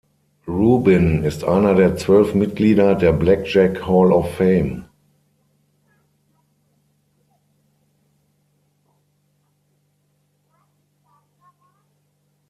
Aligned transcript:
Rubin 0.47 1.23
ist 1.23 1.43
einer 1.43 1.75
der 1.75 1.95
zwölf 1.95 2.33
Mitglieder 2.33 2.95
der 2.95 3.11
Blackjack 3.13 3.85
Hall 3.85 4.11
of 4.11 4.33
Fame. 4.33 4.85